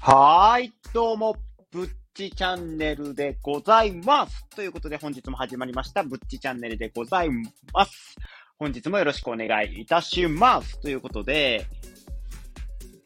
[0.00, 1.36] はーい、どうも、
[1.72, 4.48] ぶっちチャンネルでございます。
[4.50, 7.28] ということで本日も始まりました、ぶっちチャンネルでござい
[7.74, 8.16] ます。
[8.58, 10.80] 本日もよろしくお願いいたします。
[10.80, 11.66] ということで、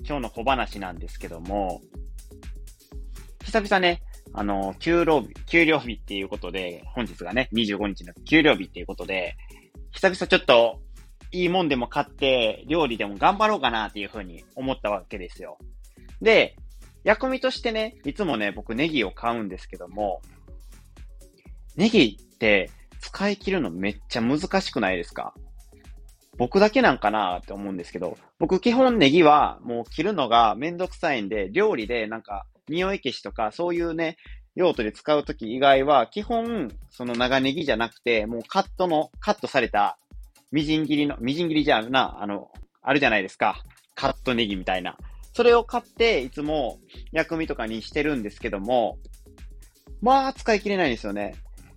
[0.07, 1.81] 今日の小話なんですけども、
[3.43, 4.03] 久々ね、
[4.35, 9.37] あの、給料日、給料日っていうことで、本日がね、25日の給料日っていうことで、
[9.93, 10.81] 久々ちょっと、
[11.33, 15.57] いいもんでも買って、料理でも頑張ろうかなっていうふうに思ったわけですよ。
[16.21, 16.55] で、
[17.05, 20.21] 薬味としてね、いつもね、僕ネギを買うんですけども、
[21.77, 22.71] ネギって
[23.01, 25.35] 使い切るのめっちゃ難しくないですか？
[26.39, 34.17] 僕だけなんかなって思うんですけど、僕基本ネギはもう切るのがめんどくさいんで、料理でなんか匂い消しとかそういうね、
[34.55, 39.99] 用途で使うとき以外は、基本、その長ネギじゃなくて、もうカットの、カットされた、
[40.51, 42.51] みじん切りの、みじん切りじゃな、あの、
[42.83, 43.63] あるじゃないですか。
[43.95, 44.99] カットネギみたいな。
[45.33, 46.79] それを買って、いつも
[47.13, 48.99] 薬味とかにしてるんですけども、
[50.01, 51.35] まあ、使い切れないんですよね。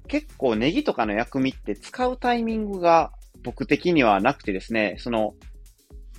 [0.07, 3.11] 結構ネギとかの薬味って使うタイミングが
[3.43, 5.35] 僕的にはなくてですね、その、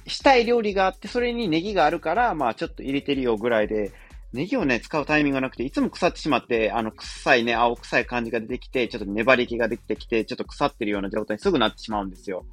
[0.06, 3.92] したい料理があって、それにネギがあるから、まあちょっと入れてるよぐらいで、
[4.32, 12.44] ネギをね、使うタイミングがなくて、いつも腐ってしまって、あの、臭いね、青臭い感じが出てきて、ちょっと粘り気ができてきて、ちょっと腐ってるような状態にすぐなってしまうんですよ。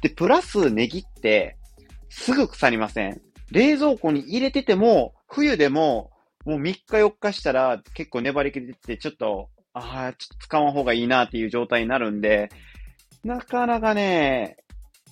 [0.00, 1.56] で、プラスネギって、
[2.08, 3.20] すぐ腐りません。
[3.52, 6.10] 冷蔵庫に入れてても、冬でも、
[6.46, 12.48] もう3日4日したら結構粘り気出てて、ちょっと、ああ、ちょっと使わん方がいいなっていう状態になるんで、
[13.22, 14.56] なかなかね、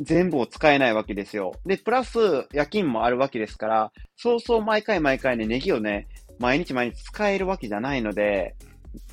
[0.00, 1.52] 全部を使えないわけですよ。
[1.66, 2.18] で、プラス
[2.52, 8.56] 夜勤もあるわけですから、そうそう毎回毎回ね、ネギをね、毎日毎日使えるわけじゃないので、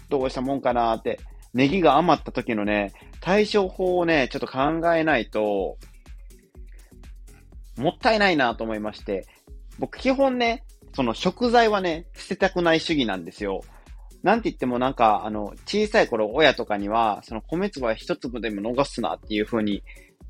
[0.08, 1.20] どうしたもんかなって、
[1.54, 5.78] ネギが余った時のね、対処法をね、ちょっと考えないと、
[7.78, 9.28] もったいないなと思いまして、
[9.80, 13.62] 僕基本ね、その食材はね、捨てたくない主義なんですよ。
[14.24, 19.84] なんて言ってもなんか、あの、小さい頃親とかには、その米粒は一粒でも逃すなっていう風に、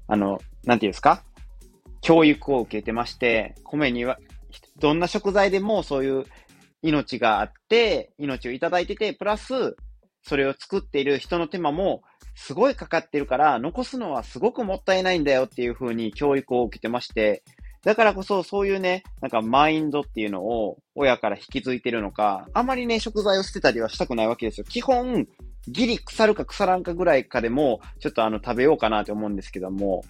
[0.08, 1.24] あの、なんていうんですか？
[2.02, 4.18] 教育を受けてまして、米には、
[4.80, 6.26] どんな食材でもそういう
[6.82, 9.76] 命があって、命をいただいてて、プラス、
[10.22, 12.04] それを作っている人の手間も
[12.38, 17.44] すごいかかってるから、残すのはすごくもったいないんだよっていう風に教育を受けてまして、
[17.84, 24.66] だからこそそういうね、なんかマインドっていうのを親から引き継いでるのか、あまりね、食材を捨てたりはしたくないわけですよ。
[24.70, 25.28] 基本、
[25.68, 30.04] ギリ腐るか腐らんかぐらいかでも、ちょっとあの食べようかなと思うんですけども、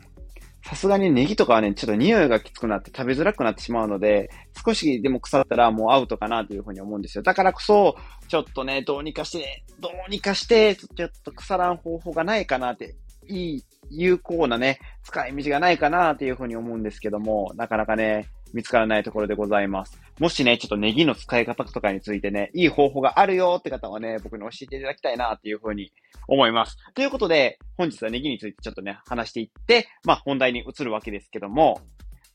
[0.67, 4.29] さすがにネギとかはね、ちょっと匂いがきつくなって食べづらくなってしまうので、
[4.65, 7.23] 少しでも腐ったらもうアウトかなというふうに思うんですよ。
[7.23, 7.95] だからこそ、
[8.27, 12.97] ちょっとね、どうにかして、どうにかして、ちょっと腐らん方法がないかなって、
[13.29, 19.99] いい、有効なね、使い道がないかなというふうに思うんですけども、なかなかね、見つからないところでございます。
[20.19, 25.91] もしね、ちょっとネギの使い方とかについてね、いい方法があるよって方はね、僕に教えていただきたいなっていうふうに
[26.27, 26.77] 思います。
[26.93, 31.81] ということで、本日はネギについてちょっとね、話していって、まあ本題に移るわけですけども、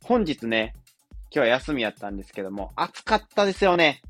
[0.04, 0.74] 本日ね、
[1.30, 4.02] 今日は休みやったんですけども、暑かったですよね。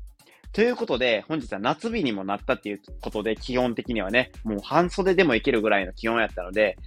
[0.51, 6.77] ということで、本日は夏日にもなったっていうことで、基本的にはね、もう半袖でもいけるぐらいの気温やったので、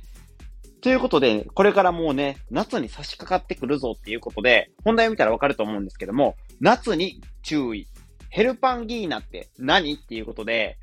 [0.86, 7.88] ということで、これからもうね、夏に差し掛かってくるぞっていうことで、本題を見たらわかると思うんですけども、夏に注意。
[8.30, 10.78] ヘルパンギーナって何っていうことで、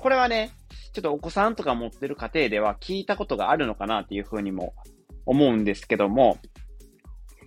[0.00, 0.50] これはね、
[0.92, 4.74] ちょっとお子さんとか持ってる家庭では聞いたことがあるのかなっていうふうにも
[5.26, 6.38] 思うんですけども、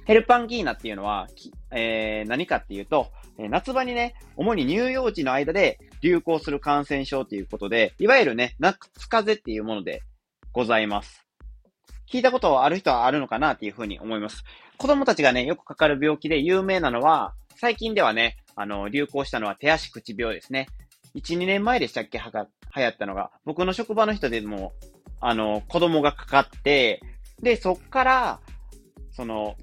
[0.05, 1.27] ヘルパンギーナっていうのは、
[1.71, 8.77] えー、何かっていうと、夏場にね、主に乳幼児の間で流行する感染症ということで、いわゆるね、夏
[9.09, 10.01] 風邪っていうもので
[10.53, 11.28] ございます。
[12.11, 14.43] 聞いたことある人はあるのかなっていうふうに思います。
[14.77, 20.67] 子供たちがね、よくかかる病気で有名なのは、最近ではね、あの、流行したのは手足口病ですね。
[21.15, 23.31] 1、2年前でしたっけはが、流行ったのが。
[23.45, 24.73] 僕の職場の人でも、
[25.21, 27.01] あの、子供がかかって、
[27.41, 28.39] で、そっから、
[29.11, 29.55] その、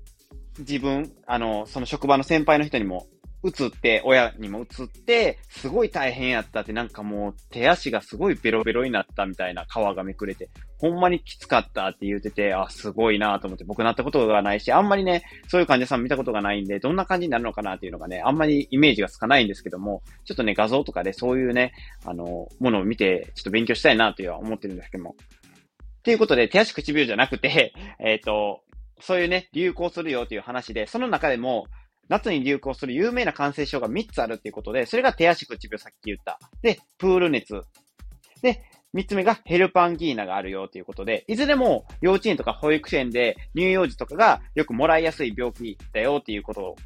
[0.59, 3.07] 自分、あの、その職場の先輩の人にも
[3.45, 21.73] 移って、親にも移って、すごい大変やったって、なんかもう手足がすごいベロベロになったみたいな皮がめくれて、ほんまにきつかったって言ってて、あ、すごいなと思って、僕なったことがないし、あんまりね、そういう患者さん見たことがないんで、どんな感じになるのかなっていうのがね、あんまりイメージがつかないんですけども、ちょっとね、画像とかでそういうね、
[22.05, 25.17] あの、ものを見て、ちょっと勉強したいなというのは思ってるんですけども。
[25.21, 28.63] っていうことで、手足口病じゃなくて、 えっ、ー、と、
[29.01, 31.67] そういうね、流行するよという話で、その中でも、
[32.09, 36.39] 夏に流行する有名な感染症が3つあるっていうことで、それが手足口病、さっき言った。
[36.63, 37.61] で、プール熱。
[38.43, 38.63] で、
[38.97, 46.77] 3つ目がヘルパンギーナがあるよということで、いずれも幼稚園とか保育園で乳幼児とかがよくもらいやすい病気だよっていうこと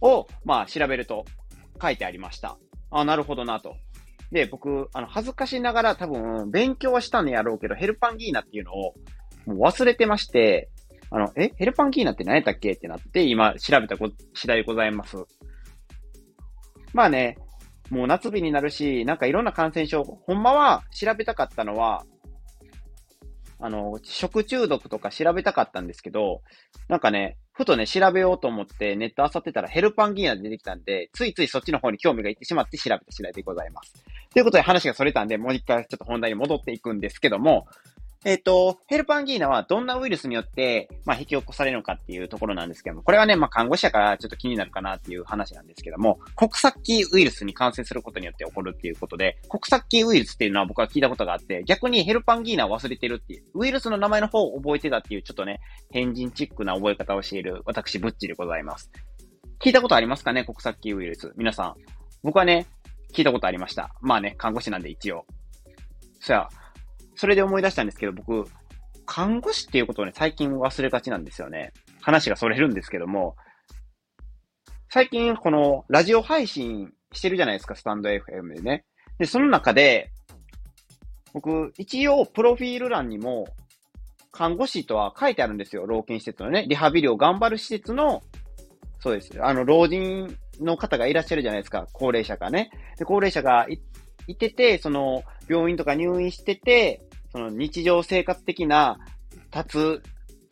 [0.00, 1.24] を、まあ調べると
[1.82, 2.56] 書いてありました。
[2.90, 3.76] あ、なるほどなと。
[4.30, 8.94] で、僕、あの、恥ずかしながら多分、勉強はしたんやろうけど、ヘルパンギーナっていうのを、
[9.46, 10.70] もう忘れてまして、
[11.10, 12.70] あの、え、ヘルパンギーナって何やったっけ？
[12.72, 15.16] ってなって、今、調べた次第でございます。
[16.92, 17.38] まあね、
[17.90, 22.04] もう夏日になるし、なんかいろんな感染症、ほんまは調べたかったのは、
[23.58, 26.40] あの、食中毒とか調べたかったんですけど、
[26.88, 33.92] なんかね、ふとね、調べようと思ってネット漁ってたらヘルパンギーナ出てきたんで、ついついそっちの方に興味がいってしまって調べた次第でございます。
[34.32, 37.66] ということで話がそれたんで、もう一回ちょっと本題に戻っていくんですけども、
[38.22, 58.90] えっ、ー、と、ヘルパンギーナはどんなウイルスによって、まあ、引き起こされるのかっていうところなんですけども、これはね、まあ、看護師やからちょっと気になるかなっていう話なんですけども、国策キウイルスに感染することによって起こるっていうことで、国策キウイルスっていうのは僕は聞いたことがあって、逆にヘルパンギーナを忘れてるっていう、ウイルスの名前の方を覚えてたっていう、ちょっとね、変人チックな覚え方をしている、私、ブッチでございます。
[59.60, 60.44] 聞いたことありますかね？
[60.44, 61.32] 国策キウイルス。
[61.36, 61.74] 皆さん。
[62.22, 62.66] 僕はね、
[63.14, 63.94] 聞いたことありました。
[64.02, 65.24] まあね、看護師なんで一応。
[66.20, 66.48] そや、
[67.20, 68.46] それで思い出したんですけど、僕、
[69.04, 71.74] 看護師っていうことをね、最近忘れがちなんですよね。
[72.00, 73.36] 話がそれるんですけども、
[74.88, 78.86] 最近このラジオ配信してるじゃないですか、スタンド FM でね。
[79.18, 80.10] で、その中で、
[81.34, 83.46] 僕、一応、プロフィール欄にも、
[84.32, 85.84] 看護師とは書いてあるんですよ。
[85.84, 86.64] 老健施設のね。
[86.68, 88.22] リハビリを頑張る施設の、
[88.98, 89.44] そうです。
[89.44, 91.86] あの、老人の方がいらっしゃるじゃないですか。
[91.92, 92.70] 高齢者がね。
[92.98, 93.78] で、高齢者がい
[94.26, 98.98] いてて、その、病院とか入院してて、その日常生活的な
[99.54, 100.02] 立つ、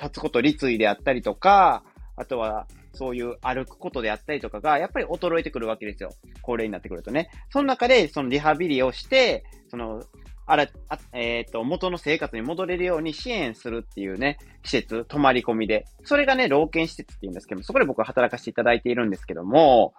[0.00, 1.84] 立つこと、立位であったりとか、
[2.16, 6.10] あとは、そういう歩くことであったりとかが、やっぱり衰えてくるわけですよ。
[6.42, 7.30] 高齢になってくるとね。
[7.50, 10.02] その中で、そのリハビリをして、その、
[10.46, 15.84] あら、あえっ、ー、と、元の生活に戻れるように支援するっていうね、施設、泊まり込みで。
[16.04, 19.92] それがね、老犬施設って言うんですけども、そこで僕は働かせていただいているんですけども、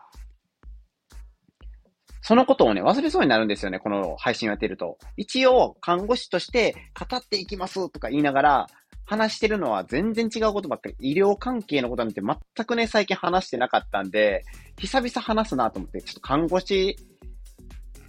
[2.30, 5.00] そのことをね、忘れそうになるんですよね、この配信をやってると。
[5.18, 8.68] 一応、看護師として語っていきますとか言いながら、
[9.04, 10.96] 話してるのは全然違うことばっかり。
[11.00, 14.46] 医療関係のことなんて全くね、最近話してなかったんで、
[14.78, 16.98] 久々話すなと思って、ちょっと看護師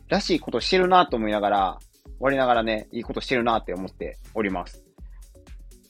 [0.09, 4.90] らしいことしてるなと思いながら、終わりながらね、いいことしてるなって思っております。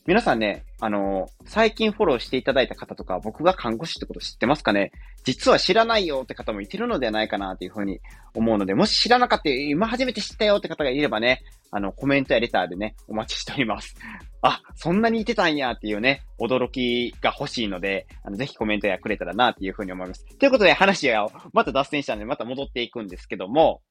[0.07, 4.93] 皆さんね、あのー、最近フォローしていただいた方とか、僕が看護師ってこと知ってますかね？
[5.25, 8.01] 実は知らないよって方もいてるのではないかなというふうに
[8.35, 13.95] 思うので、もし知らなかった、今初めて知ったよって方がいればね、あの、コメントやレターでね、お待ちしております。
[14.43, 20.25] あ、そんなにいてたんやっていうね、驚きが欲しいので、あの、ぜひコメントやくれたらなっていうふうに思います。
[20.39, 23.83] ということで話をまた脱線したので、また戻っていくんですけども、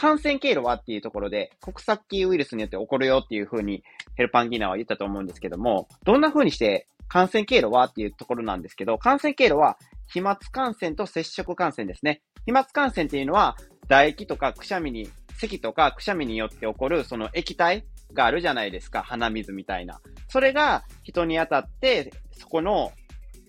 [0.00, 9.76] 感染経路はっていうところで、国策キウイルスによって起こるよっていうふうにヘルパンギーナは言ったと思うんですけども、どんな風にして感染経路はっていうところなんですけど、感染経路は
[10.06, 12.22] 飛沫感染と接触感染ですね。
[12.46, 19.02] 飛沫感染っていうのは、唾液とかくしゃみに、咳とかくしゃみによって起こるその液体があるじゃないですか。
[19.02, 20.00] 鼻水みたいな。
[20.28, 22.92] それが人に当たって、そこの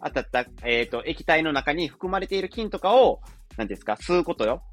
[0.03, 3.21] 当たった、えっ、ー、と、液体の中に含まれている菌とかを、
[3.55, 4.63] 何ですか、吸うことよ。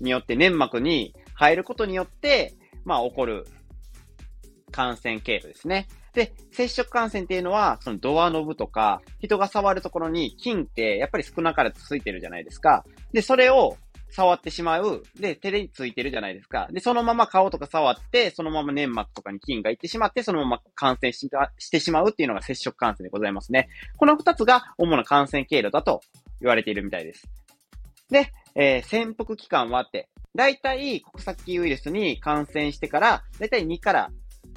[0.00, 2.54] によって粘膜に入ることによって、
[2.84, 3.46] まあ起こる
[4.70, 5.88] 感染経路ですね。
[6.14, 12.84] で、接触感染っていうのは、そのドアノブとか、人が触るところに菌ってやっぱり少なからずついてるじゃないですか。
[13.12, 13.76] で、それを
[14.10, 15.02] 触ってしまう。
[15.18, 16.68] で、手についてるじゃないですか。
[16.70, 21.28] で、そのまま顔とか触って、そのまま粘膜とかに菌がいってしまって、そのまま感染し
[21.70, 23.68] てしまうっていうのが接触感染でございますね。
[23.96, 26.00] この二つが主な感染経路だと
[26.40, 27.28] 言われているみたいです。
[28.08, 34.10] で、えー、潜伏期間はって、だいたい国際ウイルスに感染してから、だいたい2から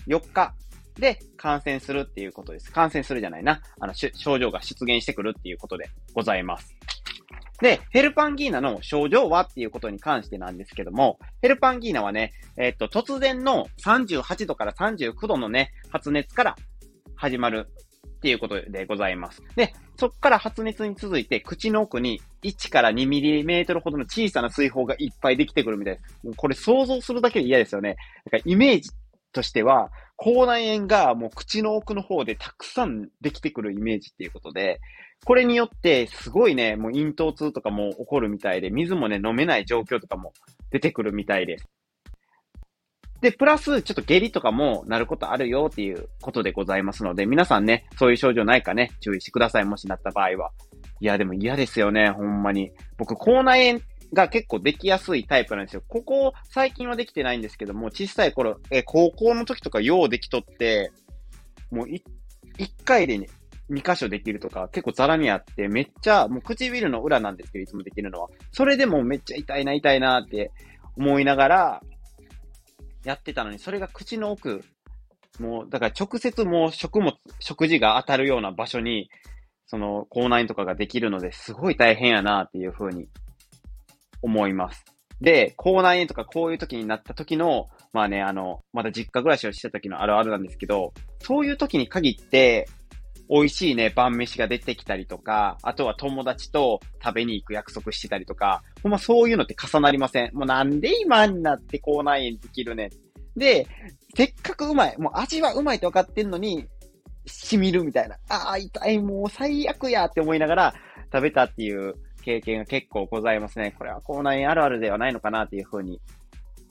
[0.07, 0.53] 4日
[0.95, 2.71] で感染するっていうことです。
[2.71, 3.61] 感染するじゃないな。
[3.79, 6.75] あの、症状が出現してくるっていうことでございます。
[7.61, 16.55] で、ヘルパンギーナの症状はっていうことに関してなんですけども、ヘルパンギーナはね、えっと、突然の38度から39度のね、発熱から
[17.15, 17.69] 始まる
[18.17, 19.43] っていうことでございます。
[19.55, 26.25] で、そこから発熱に続いて、口の奥に1から2ミリメートルほどの小さな水泡がいっぱいできてくるみたいです。
[26.25, 27.95] もうこれ想像するだけで嫌ですよね。
[28.25, 28.89] だからイメージ
[29.31, 34.79] としては、口内炎がもう口の奥の方でたくさんできてくるイメージっていうことで、
[35.25, 40.33] これによってすごいね、もう咽頭痛とかも起こるみたいで、水もね、飲めない状況とかも
[40.71, 41.67] 出てくるみたいです。
[43.21, 49.65] で、プラス、ちょっと下痢とかもなることあるよっていうことでございますので、皆さんね、そういう症状ないかね、注意してください。
[49.65, 50.51] もしなった場合は。
[50.99, 52.71] いや、でも嫌ですよね、ほんまに。
[52.97, 53.81] 僕、口内炎
[54.13, 55.83] が結構できやすいタイプなんですよ。
[55.87, 60.91] ここ、最近はできてないんですけども、小さい頃、え、高校の時とかようできとって、
[61.71, 62.03] もうい、
[62.57, 63.27] 一回でね、
[63.69, 68.29] 2箇所できるとか結構ザラにあって、めっちゃ、もう唇の裏なんですけど、いつもできるのは。
[68.51, 70.51] それでもめっちゃ痛いな、痛いなって
[70.95, 71.81] 思いながら、
[73.03, 74.63] やってたのに、それが口の奥、
[75.39, 79.09] もう、だから直接もう食物、食事が当たるような場所に、
[79.65, 83.07] その、口内炎とかができるので、すごい大変やなっていうふうに
[84.21, 84.85] 思います。
[85.21, 92.67] で、口内炎とかこういう時になった時の、まあね、あの、まだ実家暮らしをした時のあるあるなんですけど、そういう時に限って、
[93.29, 100.33] 美味しいね、晩飯が出てきたりとか、あとは友達と食べに行く約束してたりとか、ほんまそういうのって重なりません。
[100.33, 102.89] もうなんで今になって口内炎できるね。
[103.35, 103.67] で、
[104.15, 106.65] せっかくうまい、もう味はうまいって分かってんのに、
[107.25, 108.15] 染みるみたいな。
[108.29, 110.73] ああ、痛い、もう最悪やって思いながら
[111.11, 113.75] 食べたっていう経験が結構ございますね。
[113.77, 116.01] これは口内炎あるあるではないのかなっていうふうに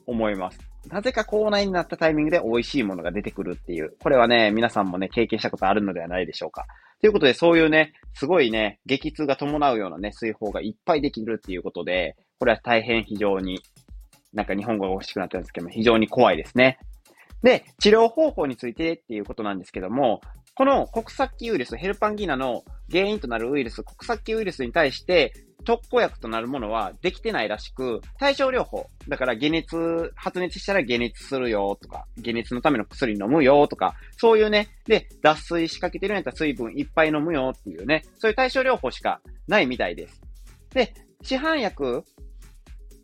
[0.06, 0.58] 思います。
[0.88, 3.96] なぜか口内になったタイミングで美味しいものが出てくるっていう。
[4.00, 6.66] これはね、皆さんもね、経験したことあるのではないでしょうか。
[7.00, 13.60] ということで、そういうね、すごいね、激痛が伴うようなね、水泡がいっぱいできるっていうことで、これは大変非常に、
[14.32, 16.78] なんか日本語が欲しくなったんですけども、非常に怖いですね。
[17.42, 20.20] で、治療方法についてっていうことなんですけども、
[20.54, 25.32] この国殺菌ウイルス、ヘルパンギーナの原因となるウイルス、国殺菌ウイルスに対して、
[25.66, 28.88] 特効薬となるものはできてないらしく、対症療法。
[29.08, 40.22] だから解熱、発熱したら解熱するよとか、解熱のための薬飲むよとか、そういうね、で、脱水仕掛けてるんやったら水分いっぱい飲むよっていうね、そういう対症療法しかないみたいです。
[40.72, 42.04] で、市販薬、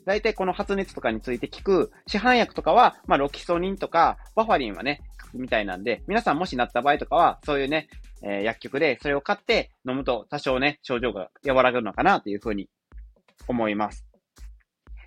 [0.05, 5.01] 大体この発熱とかについて効く市販薬とかは、まあ、ロキソニンとか、バファリンはね、
[5.35, 7.89] みたいなんで、皆さんもしなった場合とかは、そういうね、
[8.25, 12.69] えー、薬局でそれを買って飲むと多少ね、症状が和らぐのかなというふうに
[13.49, 14.07] 思います。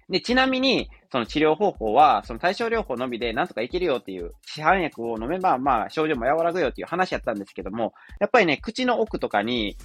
[0.09, 9.77] で、ちなみに、その治療方法は、その対症療法のみでなんとかいけるよっていう市販薬を飲めば、まあ、症状も和らぐよっていう話やったんですけども、やっぱりね、口の奥とかに、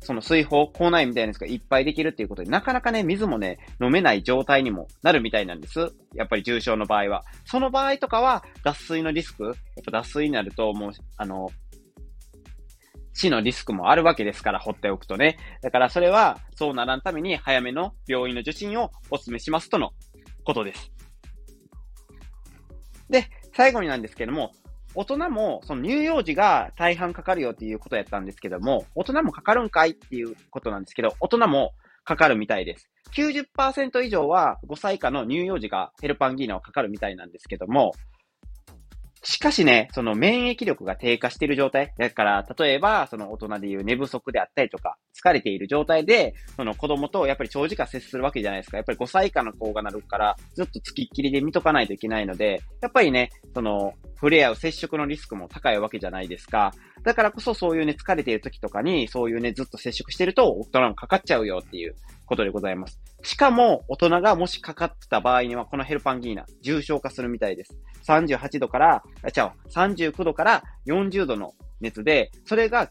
[0.00, 5.92] その水泡、口内みたいなやつがいっぱいできるっていうことで、なかなかね、水もね、飲めない状態にもなるみたいなんです。
[6.14, 7.24] やっぱり重症の場合は。
[7.44, 9.54] その場合とかは、脱水のリスク、やっ
[9.84, 11.50] ぱ脱水になると、もう、あの、
[13.18, 15.38] 死のリスクもあるわけですから、放っておくとね。
[15.60, 19.90] だからそれは、そうならんために早めの病院の受診をお勧めしますとの
[20.44, 20.92] ことです。
[23.10, 24.52] で、最後になんですけども、
[24.94, 31.72] 大人も、その乳幼児が大半かかるよっていうことやったんですけども、大人もかかるんかいっていうことなんですけど、大人も
[32.04, 32.88] かかるみたいです。
[33.16, 37.94] 90%以上は5歳以下の乳幼児がヘルパンギーナをかかるみたいなんですけども、
[39.22, 41.92] しかしね、その免疫力が低下している状態。
[41.98, 48.76] だから、例えば、その大人でいう寝不足であったりとか、疲れている状態で、その子供とやっぱり長時間接するわけじゃないですか。
[48.76, 56.72] やっぱり5歳以下の子がなるから、ずっと付きっきりで見とかないといけないので、やっぱりね、その、触れ合う接触のリスクも高いわけじゃないですか。
[57.04, 61.94] だからこそそういうね、疲れている時とかに、そういうね、ずっと接触してると、大人もかかっちゃうよっていう
[62.26, 63.00] ことでございます。
[63.22, 67.76] しかも、大人がもしかかってた場合には、このヘルパンギーナ、重症化するみたいです。
[68.06, 72.90] 38度から、あ、違う、39度から40度の熱で、それが、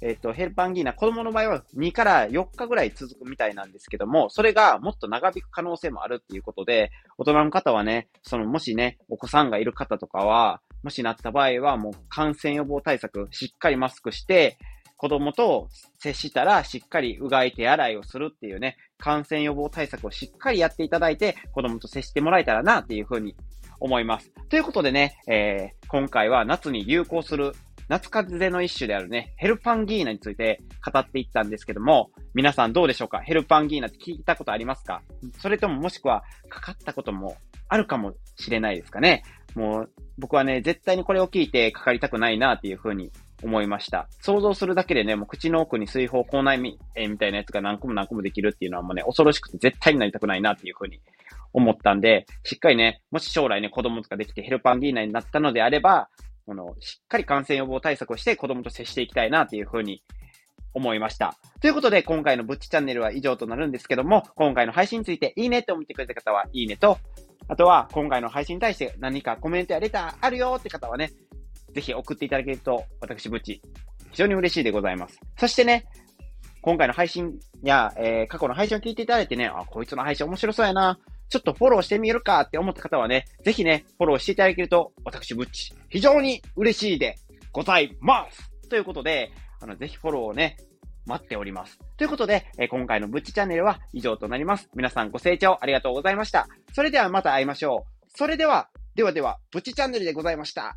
[0.00, 14.58] えっ、と、ヘルパンギーナ、子供の場合は2から4日ぐらい続くみたいなんですけども、それがもっと長引く可能性もあるっていうことで、大人の方はね、その、もしね、お子さんがいる方とかは、もしなった場合は、もう感染予防対策、しっかりマスクして、
[14.96, 15.68] 子供と
[15.98, 23.36] 接したらしっかりうがい手洗いをするっていうね、感染予防対策をしっかりやっていただいて、子供と接してもらえたらなっていうふうに
[23.78, 24.32] 思います。
[24.48, 27.52] ということでね、えー、今回は夏に流行する
[27.88, 33.20] 夏風邪の一種であるね、ヘルパンギーナについて語っていったんですけども、皆さんどうでしょうか？
[33.20, 35.02] ヘルパンギーナって聞いたことありますか？
[35.38, 37.36] それとももしくはかかったことも
[37.68, 39.22] あるかもしれないですかね？
[39.58, 43.10] もう僕はね、絶対にこれを聞いてかかりたくないなっていうふうに
[43.42, 44.08] 思いました。
[44.20, 51.00] 想像するだけでね、もう口の奥に水泡、口内み、え、みたいなやつが何個も何個もできるっていうのはもうね、恐ろしくて絶対になりたくないなっていうふうに
[51.52, 56.08] 思ったんで、しっかりね、もし将来ね、子供とかできてヘルパンギーナになったのであれば、
[56.46, 60.04] この、しっかり感染予防対策をして子供と接していきたいなっていうふうに
[60.72, 61.36] 思いました。
[61.60, 66.98] ということで、今回のブッチチャンネルは以上となるんですけども、今回の配信についていいねって思ってくれた方は、いいねと、
[67.48, 71.12] あとは、今回の配信に対して何かコメントやレターあるよって方はね、
[71.74, 73.62] ぜひ送っていただけると、私、ブッチ、
[74.10, 75.18] 非常に嬉しいでございます。
[75.38, 75.86] そしてね、
[76.60, 80.98] 今回の配信や、えー、過去の配信を聞いていただいてね、あ、こいつの配信面白そうやな。
[81.30, 87.16] ちょっとフォローしてみるかって思った方はね、ぜひね、フォローしていただけると、私、ブッチ、非常に嬉しいで
[87.52, 90.56] ございますということで、あの、ぜひフォローをね、
[91.08, 91.78] 待っております。
[91.96, 94.68] ということで、え、今回のブッチチャンネルは以上となります。
[94.74, 96.48] 皆さんご清聴ありがとうございました。
[96.72, 98.10] それではまた会いましょう。
[98.16, 100.76] それでは、ではでは、ブッチチャンネルでございました。